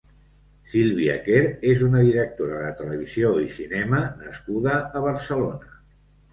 Sílvia 0.69 1.17
Quer 1.27 1.41
és 1.73 1.83
una 1.89 2.01
directora 2.07 2.57
de 2.65 2.73
televisió 2.81 3.35
i 3.45 3.47
cinema 3.59 4.03
nascuda 4.25 4.77
a 4.83 5.07
Barcelona. 5.09 5.81